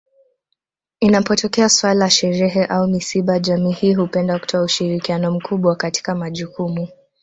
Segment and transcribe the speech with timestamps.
[1.01, 6.87] Inapotokea suala sherehe au misiba jamii hii hupenda kutoa ushirikiano mkubwa katika majukumu